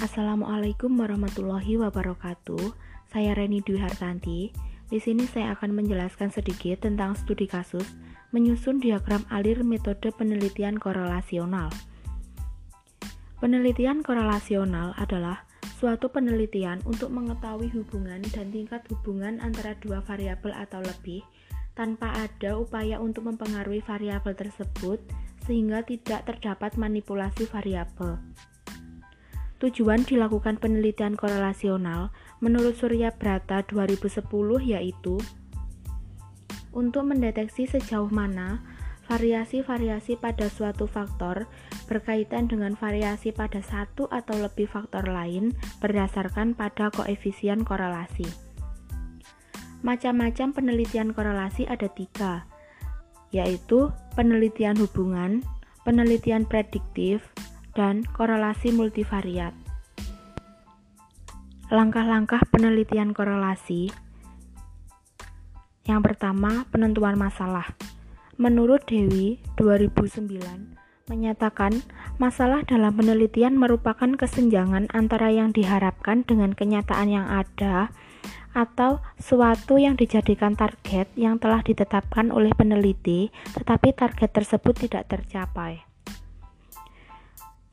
Assalamualaikum 0.00 0.96
warahmatullahi 0.96 1.76
wabarakatuh. 1.76 2.72
Saya 3.12 3.36
Reni 3.36 3.60
Dwi 3.60 3.76
Hartanti. 3.84 4.48
Di 4.88 4.96
sini 4.96 5.28
saya 5.28 5.52
akan 5.52 5.76
menjelaskan 5.76 6.32
sedikit 6.32 6.88
tentang 6.88 7.12
studi 7.12 7.44
kasus 7.44 7.84
menyusun 8.32 8.80
diagram 8.80 9.28
alir 9.28 9.60
metode 9.60 10.08
penelitian 10.16 10.80
korelasional. 10.80 11.68
Penelitian 13.44 14.00
korelasional 14.00 14.96
adalah 14.96 15.44
suatu 15.76 16.08
penelitian 16.08 16.80
untuk 16.88 17.12
mengetahui 17.12 17.68
hubungan 17.68 18.24
dan 18.32 18.48
tingkat 18.48 18.80
hubungan 18.88 19.36
antara 19.44 19.76
dua 19.84 20.00
variabel 20.00 20.56
atau 20.56 20.80
lebih 20.80 21.20
tanpa 21.76 22.08
ada 22.16 22.56
upaya 22.56 22.96
untuk 22.96 23.28
mempengaruhi 23.28 23.84
variabel 23.84 24.32
tersebut 24.32 24.96
sehingga 25.44 25.84
tidak 25.84 26.24
terdapat 26.24 26.80
manipulasi 26.80 27.44
variabel. 27.52 28.16
Tujuan 29.60 30.08
dilakukan 30.08 30.56
penelitian 30.56 31.12
korelasional 31.20 32.08
menurut 32.40 32.80
Surya 32.80 33.12
Brata 33.12 33.60
2010 33.68 34.24
yaitu 34.64 35.20
untuk 36.72 37.04
mendeteksi 37.04 37.68
sejauh 37.68 38.08
mana 38.08 38.64
variasi-variasi 39.10 40.16
pada 40.22 40.46
suatu 40.46 40.86
faktor 40.86 41.50
berkaitan 41.90 42.46
dengan 42.46 42.78
variasi 42.78 43.34
pada 43.34 43.58
satu 43.58 44.06
atau 44.08 44.38
lebih 44.38 44.70
faktor 44.70 45.02
lain 45.02 45.50
berdasarkan 45.82 46.54
pada 46.54 46.94
koefisien 46.94 47.66
korelasi. 47.66 48.24
Macam-macam 49.82 50.54
penelitian 50.54 51.10
korelasi 51.10 51.66
ada 51.66 51.90
tiga, 51.90 52.46
yaitu 53.34 53.90
penelitian 54.14 54.78
hubungan, 54.78 55.42
penelitian 55.82 56.46
prediktif, 56.46 57.26
dan 57.74 58.06
korelasi 58.16 58.74
multivariat. 58.74 59.54
Langkah-langkah 61.70 62.42
penelitian 62.50 63.14
korelasi 63.14 63.94
Yang 65.86 66.00
pertama, 66.12 66.66
penentuan 66.70 67.18
masalah. 67.18 67.74
Menurut 68.38 68.86
Dewi 68.86 69.42
2009 69.58 70.80
menyatakan 71.10 71.82
masalah 72.22 72.62
dalam 72.62 72.94
penelitian 72.94 73.58
merupakan 73.58 74.06
kesenjangan 74.14 74.86
antara 74.94 75.34
yang 75.34 75.50
diharapkan 75.50 76.22
dengan 76.22 76.54
kenyataan 76.54 77.10
yang 77.10 77.26
ada 77.26 77.90
atau 78.54 79.02
suatu 79.18 79.78
yang 79.78 79.98
dijadikan 79.98 80.54
target 80.54 81.10
yang 81.18 81.38
telah 81.42 81.62
ditetapkan 81.62 82.30
oleh 82.30 82.54
peneliti 82.54 83.30
tetapi 83.54 83.94
target 83.94 84.30
tersebut 84.30 84.74
tidak 84.86 85.10
tercapai. 85.10 85.89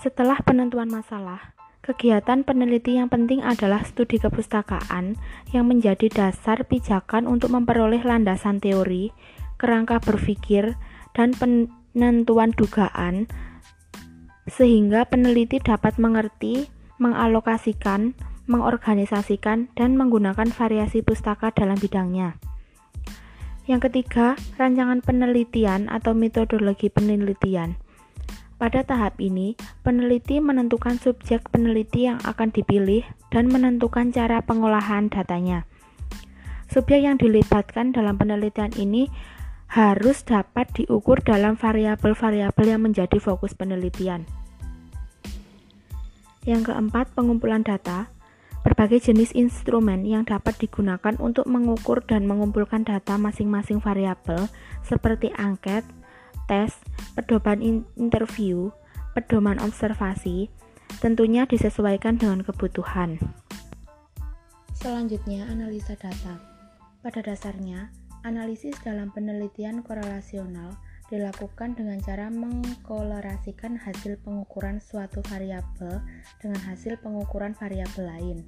Setelah 0.00 0.40
penentuan 0.40 0.88
masalah, 0.88 1.52
kegiatan 1.84 2.46
peneliti 2.46 2.96
yang 2.96 3.12
penting 3.12 3.44
adalah 3.44 3.84
studi 3.84 4.16
kepustakaan 4.16 5.20
yang 5.52 5.68
menjadi 5.68 6.08
dasar 6.08 6.64
pijakan 6.64 7.28
untuk 7.28 7.52
memperoleh 7.52 8.00
landasan 8.00 8.62
teori, 8.62 9.12
kerangka 9.60 10.00
berpikir, 10.00 10.80
dan 11.12 11.36
penentuan 11.36 12.56
dugaan 12.56 13.28
sehingga 14.48 15.06
peneliti 15.06 15.62
dapat 15.62 16.02
mengerti, 16.02 16.66
mengalokasikan, 16.98 18.14
mengorganisasikan, 18.50 19.70
dan 19.78 19.94
menggunakan 19.94 20.50
variasi 20.50 20.98
pustaka 21.04 21.54
dalam 21.54 21.78
bidangnya. 21.78 22.42
Yang 23.70 23.90
ketiga, 23.90 24.34
rancangan 24.58 24.98
penelitian 25.06 25.86
atau 25.86 26.18
metodologi 26.18 26.90
penelitian. 26.90 27.78
Pada 28.62 28.86
tahap 28.86 29.18
ini, 29.18 29.58
peneliti 29.82 30.38
menentukan 30.38 30.94
subjek 30.94 31.50
peneliti 31.50 32.06
yang 32.06 32.22
akan 32.22 32.54
dipilih 32.54 33.02
dan 33.34 33.50
menentukan 33.50 34.14
cara 34.14 34.38
pengolahan 34.38 35.10
datanya. 35.10 35.66
Subjek 36.70 37.02
yang 37.02 37.18
dilibatkan 37.18 37.90
dalam 37.90 38.14
penelitian 38.14 38.70
ini 38.78 39.10
harus 39.66 40.22
dapat 40.22 40.70
diukur 40.78 41.18
dalam 41.26 41.58
variabel-variabel 41.58 42.78
yang 42.78 42.86
menjadi 42.86 43.18
fokus 43.18 43.50
penelitian. 43.50 44.30
Yang 46.46 46.70
keempat, 46.70 47.10
pengumpulan 47.18 47.66
data. 47.66 48.14
Berbagai 48.62 49.10
jenis 49.10 49.34
instrumen 49.34 50.06
yang 50.06 50.22
dapat 50.22 50.54
digunakan 50.62 51.18
untuk 51.18 51.50
mengukur 51.50 51.98
dan 52.06 52.30
mengumpulkan 52.30 52.86
data 52.86 53.18
masing-masing 53.18 53.82
variabel 53.82 54.46
seperti 54.86 55.34
angket, 55.34 55.82
tes, 56.52 56.76
pedoman 57.16 57.64
interview, 57.96 58.68
pedoman 59.16 59.56
observasi, 59.56 60.52
tentunya 61.00 61.48
disesuaikan 61.48 62.20
dengan 62.20 62.44
kebutuhan. 62.44 63.16
Selanjutnya, 64.76 65.48
analisa 65.48 65.96
data. 65.96 66.36
Pada 67.00 67.24
dasarnya, 67.24 67.88
analisis 68.28 68.76
dalam 68.84 69.08
penelitian 69.16 69.80
korelasional 69.80 70.76
dilakukan 71.08 71.72
dengan 71.72 71.96
cara 72.04 72.28
mengkolerasikan 72.28 73.80
hasil 73.80 74.20
pengukuran 74.20 74.76
suatu 74.76 75.24
variabel 75.32 76.04
dengan 76.44 76.60
hasil 76.68 77.00
pengukuran 77.00 77.56
variabel 77.56 78.04
lain. 78.04 78.38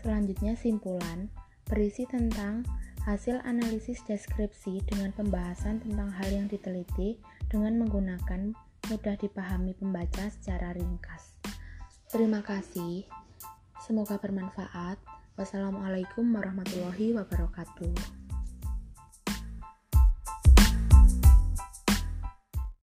Selanjutnya, 0.00 0.56
simpulan 0.56 1.28
berisi 1.68 2.08
tentang 2.08 2.64
Hasil 3.06 3.38
analisis 3.46 4.02
deskripsi 4.02 4.82
dengan 4.82 5.14
pembahasan 5.14 5.78
tentang 5.78 6.10
hal 6.10 6.26
yang 6.26 6.50
diteliti 6.50 7.22
dengan 7.46 7.78
menggunakan 7.78 8.50
mudah 8.90 9.14
dipahami 9.22 9.78
pembaca 9.78 10.26
secara 10.26 10.74
ringkas. 10.74 11.38
Terima 12.10 12.42
kasih. 12.42 13.06
Semoga 13.78 14.18
bermanfaat. 14.18 14.98
Wassalamualaikum 15.38 16.26
warahmatullahi 16.34 17.14
wabarakatuh. 17.14 18.25